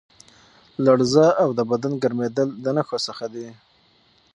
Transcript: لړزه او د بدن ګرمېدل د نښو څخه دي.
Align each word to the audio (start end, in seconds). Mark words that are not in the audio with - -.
لړزه 0.85 1.27
او 1.43 1.49
د 1.57 1.59
بدن 1.71 1.93
ګرمېدل 2.03 2.49
د 2.63 2.65
نښو 2.75 2.97
څخه 3.07 3.25
دي. 3.33 3.47